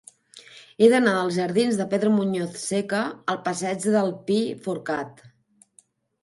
He 0.79 0.87
d'anar 0.93 1.11
dels 1.17 1.35
jardins 1.35 1.77
de 1.81 1.85
Pedro 1.91 2.11
Muñoz 2.13 2.55
Seca 2.71 3.03
al 3.35 3.39
passeig 3.49 3.87
del 3.97 4.11
Pi 4.31 4.41
Forcat. 4.65 5.23